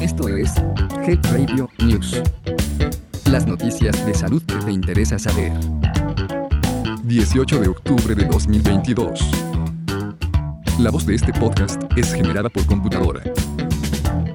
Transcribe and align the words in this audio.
Esto 0.00 0.28
es 0.28 0.54
Health 1.06 1.26
Radio 1.32 1.70
News. 1.78 2.20
Las 3.30 3.46
noticias 3.46 4.04
de 4.04 4.14
salud 4.14 4.42
que 4.42 4.56
te 4.56 4.72
interesa 4.72 5.18
saber. 5.18 5.52
18 7.04 7.60
de 7.60 7.68
octubre 7.68 8.14
de 8.14 8.24
2022. 8.24 9.20
La 10.78 10.90
voz 10.90 11.06
de 11.06 11.14
este 11.14 11.32
podcast 11.32 11.82
es 11.96 12.12
generada 12.12 12.48
por 12.48 12.66
computadora. 12.66 13.22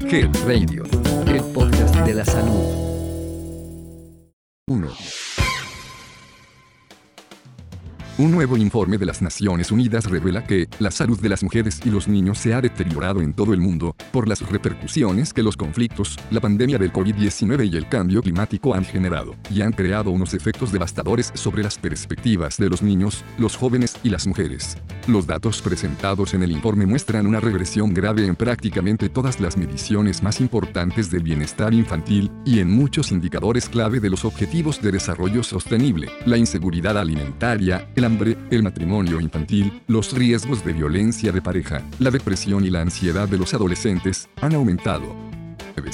Health 0.00 0.36
Radio, 0.46 0.84
el 1.26 1.42
podcast 1.52 1.96
de 1.96 2.14
la 2.14 2.24
salud. 2.24 2.84
1. 4.66 5.23
Un 8.16 8.30
nuevo 8.30 8.56
informe 8.56 8.96
de 8.96 9.06
las 9.06 9.22
Naciones 9.22 9.72
Unidas 9.72 10.04
revela 10.08 10.44
que 10.44 10.68
la 10.78 10.92
salud 10.92 11.20
de 11.20 11.28
las 11.28 11.42
mujeres 11.42 11.80
y 11.84 11.90
los 11.90 12.06
niños 12.06 12.38
se 12.38 12.54
ha 12.54 12.60
deteriorado 12.60 13.20
en 13.20 13.34
todo 13.34 13.52
el 13.52 13.60
mundo 13.60 13.96
por 14.12 14.28
las 14.28 14.40
repercusiones 14.48 15.32
que 15.32 15.42
los 15.42 15.56
conflictos, 15.56 16.16
la 16.30 16.40
pandemia 16.40 16.78
del 16.78 16.92
COVID-19 16.92 17.72
y 17.72 17.76
el 17.76 17.88
cambio 17.88 18.22
climático 18.22 18.72
han 18.72 18.84
generado, 18.84 19.34
y 19.50 19.62
han 19.62 19.72
creado 19.72 20.12
unos 20.12 20.32
efectos 20.32 20.70
devastadores 20.70 21.32
sobre 21.34 21.64
las 21.64 21.76
perspectivas 21.76 22.56
de 22.56 22.70
los 22.70 22.82
niños, 22.82 23.24
los 23.36 23.56
jóvenes 23.56 23.96
y 24.04 24.10
las 24.10 24.28
mujeres. 24.28 24.76
Los 25.06 25.26
datos 25.26 25.60
presentados 25.60 26.32
en 26.32 26.42
el 26.42 26.50
informe 26.50 26.86
muestran 26.86 27.26
una 27.26 27.38
regresión 27.38 27.92
grave 27.92 28.26
en 28.26 28.36
prácticamente 28.36 29.10
todas 29.10 29.38
las 29.38 29.58
mediciones 29.58 30.22
más 30.22 30.40
importantes 30.40 31.10
del 31.10 31.22
bienestar 31.22 31.74
infantil 31.74 32.30
y 32.46 32.60
en 32.60 32.70
muchos 32.70 33.12
indicadores 33.12 33.68
clave 33.68 34.00
de 34.00 34.08
los 34.08 34.24
objetivos 34.24 34.80
de 34.80 34.92
desarrollo 34.92 35.42
sostenible, 35.42 36.08
la 36.24 36.38
inseguridad 36.38 36.96
alimentaria, 36.96 37.86
el 37.94 38.04
hambre, 38.04 38.38
el 38.50 38.62
matrimonio 38.62 39.20
infantil, 39.20 39.82
los 39.88 40.14
riesgos 40.14 40.64
de 40.64 40.72
violencia 40.72 41.32
de 41.32 41.42
pareja, 41.42 41.82
la 41.98 42.10
depresión 42.10 42.64
y 42.64 42.70
la 42.70 42.80
ansiedad 42.80 43.28
de 43.28 43.36
los 43.36 43.52
adolescentes 43.52 44.30
han 44.40 44.54
aumentado. 44.54 45.33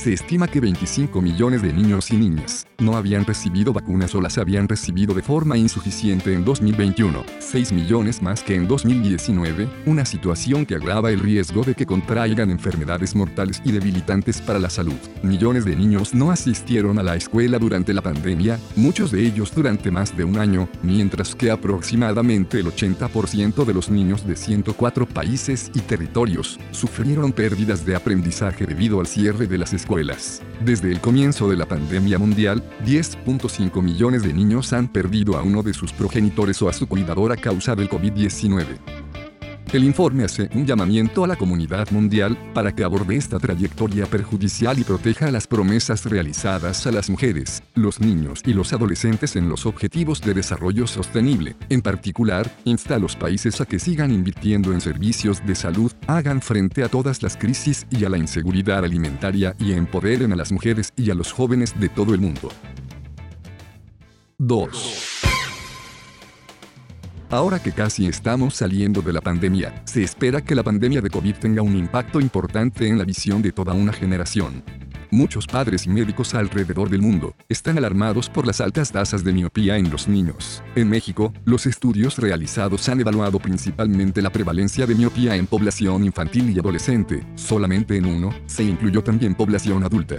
Se 0.00 0.14
estima 0.14 0.48
que 0.48 0.60
25 0.60 1.20
millones 1.20 1.60
de 1.60 1.74
niños 1.74 2.10
y 2.10 2.16
niñas 2.16 2.66
no 2.78 2.96
habían 2.96 3.26
recibido 3.26 3.74
vacunas 3.74 4.14
o 4.14 4.22
las 4.22 4.38
habían 4.38 4.66
recibido 4.66 5.12
de 5.12 5.20
forma 5.20 5.58
insuficiente 5.58 6.32
en 6.32 6.42
2021, 6.42 7.22
6 7.38 7.72
millones 7.72 8.22
más 8.22 8.42
que 8.42 8.54
en 8.54 8.66
2019, 8.66 9.68
una 9.84 10.06
situación 10.06 10.64
que 10.64 10.76
agrava 10.76 11.10
el 11.10 11.20
riesgo 11.20 11.64
de 11.64 11.74
que 11.74 11.84
contraigan 11.84 12.50
enfermedades 12.50 13.14
mortales 13.14 13.60
y 13.62 13.72
debilitantes 13.72 14.40
para 14.40 14.58
la 14.58 14.70
salud. 14.70 14.96
Millones 15.22 15.66
de 15.66 15.76
niños 15.76 16.14
no 16.14 16.30
asistieron 16.30 16.98
a 16.98 17.02
la 17.02 17.16
escuela 17.16 17.58
durante 17.58 17.92
la 17.92 18.00
pandemia, 18.00 18.58
muchos 18.76 19.10
de 19.10 19.20
ellos 19.26 19.54
durante 19.54 19.90
más 19.90 20.16
de 20.16 20.24
un 20.24 20.38
año, 20.38 20.66
mientras 20.82 21.34
que 21.34 21.50
aproximadamente 21.50 22.60
el 22.60 22.68
80% 22.68 23.66
de 23.66 23.74
los 23.74 23.90
niños 23.90 24.26
de 24.26 24.34
104 24.34 25.04
países 25.04 25.70
y 25.74 25.80
territorios 25.80 26.58
sufrieron 26.70 27.32
pérdidas 27.32 27.84
de 27.84 27.96
aprendizaje 27.96 28.64
debido 28.64 28.98
al 28.98 29.06
cierre 29.06 29.46
de 29.46 29.58
las 29.58 29.74
escuelas. 29.74 29.89
Desde 30.64 30.92
el 30.92 31.00
comienzo 31.00 31.50
de 31.50 31.56
la 31.56 31.66
pandemia 31.66 32.16
mundial, 32.16 32.62
10.5 32.86 33.82
millones 33.82 34.22
de 34.22 34.32
niños 34.32 34.72
han 34.72 34.86
perdido 34.86 35.36
a 35.36 35.42
uno 35.42 35.64
de 35.64 35.74
sus 35.74 35.92
progenitores 35.92 36.62
o 36.62 36.68
a 36.68 36.72
su 36.72 36.86
cuidador 36.86 37.32
a 37.32 37.36
causa 37.36 37.74
del 37.74 37.88
COVID-19. 37.88 39.09
El 39.72 39.84
informe 39.84 40.24
hace 40.24 40.50
un 40.54 40.66
llamamiento 40.66 41.22
a 41.22 41.28
la 41.28 41.36
comunidad 41.36 41.88
mundial 41.92 42.36
para 42.52 42.74
que 42.74 42.82
aborde 42.82 43.14
esta 43.14 43.38
trayectoria 43.38 44.04
perjudicial 44.04 44.76
y 44.80 44.82
proteja 44.82 45.30
las 45.30 45.46
promesas 45.46 46.06
realizadas 46.06 46.88
a 46.88 46.90
las 46.90 47.08
mujeres, 47.08 47.62
los 47.76 48.00
niños 48.00 48.42
y 48.44 48.52
los 48.52 48.72
adolescentes 48.72 49.36
en 49.36 49.48
los 49.48 49.66
objetivos 49.66 50.22
de 50.22 50.34
desarrollo 50.34 50.88
sostenible. 50.88 51.54
En 51.68 51.82
particular, 51.82 52.50
insta 52.64 52.96
a 52.96 52.98
los 52.98 53.14
países 53.14 53.60
a 53.60 53.64
que 53.64 53.78
sigan 53.78 54.10
invirtiendo 54.10 54.72
en 54.72 54.80
servicios 54.80 55.40
de 55.46 55.54
salud, 55.54 55.92
hagan 56.08 56.42
frente 56.42 56.82
a 56.82 56.88
todas 56.88 57.22
las 57.22 57.36
crisis 57.36 57.86
y 57.90 58.04
a 58.04 58.08
la 58.08 58.18
inseguridad 58.18 58.84
alimentaria 58.84 59.54
y 59.60 59.70
empoderen 59.74 60.32
a 60.32 60.36
las 60.36 60.50
mujeres 60.50 60.92
y 60.96 61.12
a 61.12 61.14
los 61.14 61.30
jóvenes 61.30 61.78
de 61.78 61.88
todo 61.88 62.12
el 62.12 62.20
mundo. 62.20 62.50
2. 64.38 64.99
Ahora 67.30 67.60
que 67.60 67.70
casi 67.70 68.06
estamos 68.06 68.56
saliendo 68.56 69.02
de 69.02 69.12
la 69.12 69.20
pandemia, 69.20 69.82
se 69.84 70.02
espera 70.02 70.40
que 70.40 70.56
la 70.56 70.64
pandemia 70.64 71.00
de 71.00 71.10
COVID 71.10 71.36
tenga 71.36 71.62
un 71.62 71.76
impacto 71.76 72.20
importante 72.20 72.88
en 72.88 72.98
la 72.98 73.04
visión 73.04 73.40
de 73.40 73.52
toda 73.52 73.72
una 73.72 73.92
generación. 73.92 74.64
Muchos 75.12 75.46
padres 75.46 75.86
y 75.86 75.90
médicos 75.90 76.34
alrededor 76.34 76.90
del 76.90 77.02
mundo 77.02 77.36
están 77.48 77.78
alarmados 77.78 78.28
por 78.28 78.48
las 78.48 78.60
altas 78.60 78.90
tasas 78.90 79.22
de 79.22 79.32
miopía 79.32 79.76
en 79.76 79.90
los 79.92 80.08
niños. 80.08 80.60
En 80.74 80.88
México, 80.88 81.32
los 81.44 81.66
estudios 81.66 82.18
realizados 82.18 82.88
han 82.88 83.00
evaluado 83.00 83.38
principalmente 83.38 84.22
la 84.22 84.30
prevalencia 84.30 84.84
de 84.86 84.96
miopía 84.96 85.36
en 85.36 85.46
población 85.46 86.02
infantil 86.02 86.50
y 86.50 86.58
adolescente. 86.58 87.24
Solamente 87.36 87.96
en 87.96 88.06
uno 88.06 88.30
se 88.46 88.64
incluyó 88.64 89.04
también 89.04 89.36
población 89.36 89.84
adulta. 89.84 90.18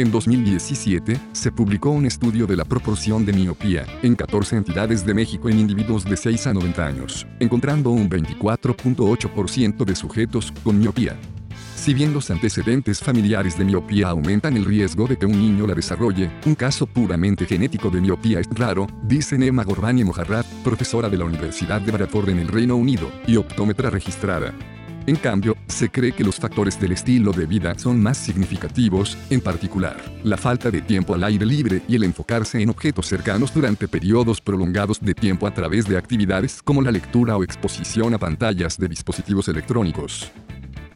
En 0.00 0.10
2017, 0.10 1.20
se 1.32 1.52
publicó 1.52 1.90
un 1.90 2.06
estudio 2.06 2.46
de 2.46 2.56
la 2.56 2.64
proporción 2.64 3.26
de 3.26 3.34
miopía 3.34 3.84
en 4.02 4.14
14 4.14 4.56
entidades 4.56 5.04
de 5.04 5.12
México 5.12 5.50
en 5.50 5.58
individuos 5.58 6.06
de 6.06 6.16
6 6.16 6.46
a 6.46 6.54
90 6.54 6.86
años, 6.86 7.26
encontrando 7.38 7.90
un 7.90 8.08
24.8% 8.08 9.84
de 9.84 9.94
sujetos 9.94 10.54
con 10.64 10.78
miopía. 10.78 11.18
Si 11.76 11.92
bien 11.92 12.14
los 12.14 12.30
antecedentes 12.30 13.00
familiares 13.00 13.58
de 13.58 13.66
miopía 13.66 14.08
aumentan 14.08 14.56
el 14.56 14.64
riesgo 14.64 15.06
de 15.06 15.18
que 15.18 15.26
un 15.26 15.38
niño 15.38 15.66
la 15.66 15.74
desarrolle, 15.74 16.30
un 16.46 16.54
caso 16.54 16.86
puramente 16.86 17.44
genético 17.44 17.90
de 17.90 18.00
miopía 18.00 18.40
es 18.40 18.48
raro, 18.54 18.86
dice 19.02 19.36
Nema 19.36 19.64
Gorbani 19.64 20.02
Mojarrat, 20.02 20.46
profesora 20.64 21.10
de 21.10 21.18
la 21.18 21.26
Universidad 21.26 21.78
de 21.82 21.92
Bradford 21.92 22.30
en 22.30 22.38
el 22.38 22.48
Reino 22.48 22.74
Unido, 22.76 23.12
y 23.26 23.36
optómetra 23.36 23.90
registrada. 23.90 24.54
En 25.06 25.16
cambio, 25.16 25.56
se 25.66 25.88
cree 25.88 26.12
que 26.12 26.24
los 26.24 26.36
factores 26.36 26.78
del 26.78 26.92
estilo 26.92 27.32
de 27.32 27.46
vida 27.46 27.76
son 27.78 28.02
más 28.02 28.18
significativos, 28.18 29.16
en 29.30 29.40
particular, 29.40 29.96
la 30.22 30.36
falta 30.36 30.70
de 30.70 30.82
tiempo 30.82 31.14
al 31.14 31.24
aire 31.24 31.46
libre 31.46 31.82
y 31.88 31.96
el 31.96 32.04
enfocarse 32.04 32.60
en 32.60 32.68
objetos 32.68 33.06
cercanos 33.06 33.52
durante 33.54 33.88
periodos 33.88 34.40
prolongados 34.40 35.00
de 35.00 35.14
tiempo 35.14 35.46
a 35.46 35.54
través 35.54 35.86
de 35.86 35.96
actividades 35.96 36.62
como 36.62 36.82
la 36.82 36.90
lectura 36.90 37.36
o 37.36 37.42
exposición 37.42 38.14
a 38.14 38.18
pantallas 38.18 38.76
de 38.78 38.88
dispositivos 38.88 39.48
electrónicos. 39.48 40.30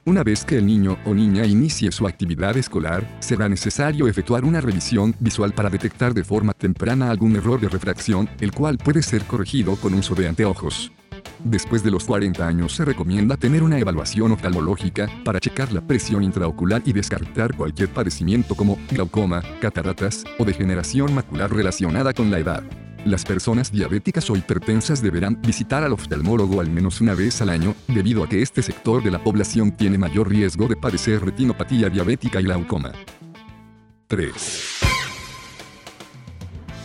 Una 0.07 0.23
vez 0.23 0.45
que 0.45 0.59
el 0.59 0.67
niño 0.67 0.99
o 1.07 1.15
niña 1.15 1.47
inicie 1.47 1.91
su 1.91 2.07
actividad 2.07 2.59
escolar, 2.59 3.09
será 3.21 3.49
necesario 3.49 4.07
efectuar 4.07 4.45
una 4.45 4.61
revisión 4.61 5.15
visual 5.19 5.55
para 5.55 5.71
detectar 5.71 6.13
de 6.13 6.25
forma 6.25 6.53
temprana 6.53 7.11
algún 7.11 7.35
error 7.37 7.59
de 7.59 7.71
refracción, 7.71 8.29
el 8.41 8.53
cual 8.53 8.77
puede 8.77 9.03
ser 9.03 9.25
corregido 9.25 9.77
con 9.77 9.95
uso 9.95 10.15
de 10.15 10.29
anteojos. 10.29 10.93
Después 11.45 11.83
de 11.83 11.91
los 11.91 12.05
40 12.05 12.47
años 12.47 12.75
se 12.75 12.87
recomienda 12.87 13.37
tener 13.37 13.63
una 13.63 13.79
evaluación 13.79 14.33
oftalmológica 14.33 15.11
para 15.25 15.41
checar 15.41 15.73
la 15.73 15.83
presión 15.83 16.23
intraocular 16.23 16.81
y 16.87 16.95
descartar 16.95 17.55
cualquier 17.55 17.91
padecimiento 17.91 18.55
como 18.55 18.79
glaucoma, 18.91 19.43
cataratas 19.61 20.25
o 20.39 20.47
degeneración 20.47 21.15
macular 21.15 21.53
relacionada 21.53 22.15
con 22.15 22.31
la 22.31 22.39
edad. 22.39 22.65
Las 23.05 23.27
personas 23.27 23.71
diabéticas 23.71 24.31
o 24.31 24.37
hipertensas 24.37 25.03
deberán 25.03 25.39
visitar 25.43 25.85
al 25.85 25.93
oftalmólogo 25.93 26.63
al 26.63 26.71
menos 26.71 27.03
una 27.03 27.13
vez 27.15 27.43
al 27.43 27.51
año, 27.51 27.75
debido 27.89 28.25
a 28.25 28.29
que 28.31 28.41
este 28.41 28.63
sector 28.63 29.05
de 29.05 29.11
la 29.11 29.23
población 29.23 29.77
tiene 29.77 29.99
mayor 29.99 30.31
riesgo 30.31 30.67
de 30.67 30.77
padecer 30.77 31.23
retinopatía 31.23 31.91
diabética 31.91 32.41
y 32.41 32.45
glaucoma. 32.45 32.93
3. 34.07 34.81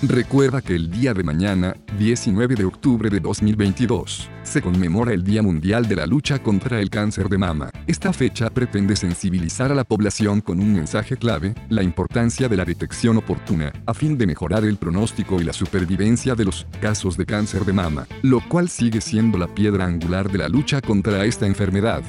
Recuerda 0.01 0.61
que 0.61 0.75
el 0.75 0.91
día 0.91 1.13
de 1.13 1.23
mañana, 1.23 1.75
19 1.97 2.55
de 2.55 2.65
octubre 2.65 3.09
de 3.09 3.21
2022, 3.21 4.29
se 4.49 4.63
conmemora 4.63 5.13
el 5.13 5.23
Día 5.23 5.43
Mundial 5.43 5.87
de 5.87 5.95
la 5.95 6.07
Lucha 6.07 6.39
contra 6.39 6.79
el 6.79 6.89
Cáncer 6.89 7.29
de 7.29 7.37
Mama. 7.37 7.69
Esta 7.85 8.11
fecha 8.11 8.49
pretende 8.49 8.95
sensibilizar 8.95 9.71
a 9.71 9.75
la 9.75 9.83
población 9.83 10.41
con 10.41 10.59
un 10.59 10.73
mensaje 10.73 11.17
clave, 11.17 11.53
la 11.69 11.83
importancia 11.83 12.49
de 12.49 12.57
la 12.57 12.65
detección 12.65 13.17
oportuna, 13.17 13.71
a 13.85 13.93
fin 13.93 14.17
de 14.17 14.25
mejorar 14.25 14.63
el 14.63 14.77
pronóstico 14.77 15.39
y 15.39 15.43
la 15.43 15.53
supervivencia 15.53 16.33
de 16.33 16.45
los 16.45 16.65
casos 16.81 17.15
de 17.15 17.27
cáncer 17.27 17.63
de 17.63 17.73
mama, 17.73 18.07
lo 18.23 18.41
cual 18.49 18.69
sigue 18.69 19.01
siendo 19.01 19.37
la 19.37 19.53
piedra 19.53 19.85
angular 19.85 20.31
de 20.31 20.39
la 20.39 20.49
lucha 20.49 20.81
contra 20.81 21.25
esta 21.25 21.45
enfermedad. 21.45 22.01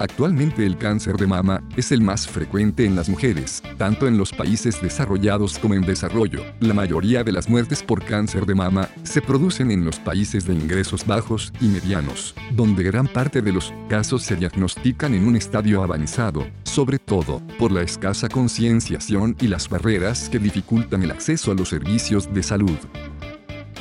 Actualmente 0.00 0.64
el 0.64 0.78
cáncer 0.78 1.18
de 1.18 1.26
mama 1.26 1.62
es 1.76 1.92
el 1.92 2.00
más 2.00 2.26
frecuente 2.26 2.86
en 2.86 2.96
las 2.96 3.10
mujeres, 3.10 3.62
tanto 3.76 4.08
en 4.08 4.16
los 4.16 4.32
países 4.32 4.80
desarrollados 4.80 5.58
como 5.58 5.74
en 5.74 5.82
desarrollo. 5.82 6.42
La 6.60 6.72
mayoría 6.72 7.22
de 7.22 7.32
las 7.32 7.50
muertes 7.50 7.82
por 7.82 8.02
cáncer 8.02 8.46
de 8.46 8.54
mama 8.54 8.88
se 9.02 9.20
producen 9.20 9.70
en 9.70 9.84
los 9.84 9.98
países 9.98 10.46
de 10.46 10.54
ingresos 10.54 11.06
bajos 11.06 11.52
y 11.60 11.66
medianos, 11.66 12.34
donde 12.52 12.82
gran 12.82 13.08
parte 13.08 13.42
de 13.42 13.52
los 13.52 13.74
casos 13.90 14.22
se 14.22 14.36
diagnostican 14.36 15.12
en 15.12 15.26
un 15.26 15.36
estadio 15.36 15.82
avanzado, 15.82 16.46
sobre 16.62 16.98
todo 16.98 17.42
por 17.58 17.70
la 17.70 17.82
escasa 17.82 18.30
concienciación 18.30 19.36
y 19.38 19.48
las 19.48 19.68
barreras 19.68 20.30
que 20.30 20.38
dificultan 20.38 21.02
el 21.02 21.10
acceso 21.10 21.52
a 21.52 21.54
los 21.54 21.68
servicios 21.68 22.32
de 22.32 22.42
salud. 22.42 22.78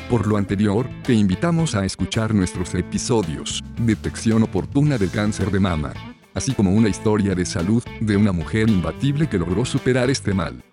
Por 0.10 0.26
lo 0.26 0.38
anterior, 0.38 0.90
te 1.04 1.14
invitamos 1.14 1.76
a 1.76 1.86
escuchar 1.86 2.34
nuestros 2.34 2.74
episodios, 2.74 3.64
Detección 3.78 4.42
oportuna 4.42 4.98
del 4.98 5.12
cáncer 5.12 5.52
de 5.52 5.60
mama, 5.60 5.94
así 6.34 6.54
como 6.54 6.72
una 6.72 6.90
historia 6.90 7.36
de 7.36 7.46
salud 7.46 7.84
de 8.00 8.18
una 8.18 8.32
mujer 8.32 8.70
imbatible 8.70 9.28
que 9.28 9.38
logró 9.38 9.66
superar 9.66 10.10
este 10.10 10.34
mal. 10.34 10.64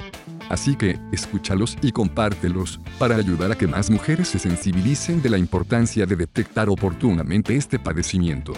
Así 0.49 0.77
que, 0.77 0.99
escúchalos 1.13 1.77
y 1.83 1.91
compártelos, 1.91 2.79
para 2.99 3.17
ayudar 3.17 3.51
a 3.51 3.57
que 3.57 3.67
más 3.67 3.91
mujeres 3.91 4.29
se 4.29 4.39
sensibilicen 4.39 5.21
de 5.21 5.31
la 5.31 5.39
importancia 5.39 6.07
de 6.07 6.17
detectar 6.17 6.69
oportunamente 6.69 7.57
este 7.57 7.79
padecimiento. 7.79 8.53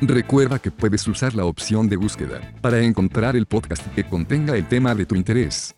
Recuerda 0.00 0.58
que 0.58 0.70
puedes 0.70 1.06
usar 1.08 1.34
la 1.34 1.44
opción 1.44 1.88
de 1.88 1.96
búsqueda 1.96 2.52
para 2.60 2.80
encontrar 2.80 3.36
el 3.36 3.46
podcast 3.46 3.86
que 3.94 4.04
contenga 4.04 4.56
el 4.56 4.66
tema 4.68 4.94
de 4.94 5.06
tu 5.06 5.14
interés. 5.14 5.74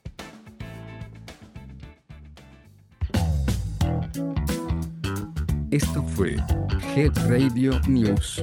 Esto 5.70 6.02
fue 6.14 6.36
Health 6.94 7.18
Radio 7.28 7.78
News. 7.86 8.42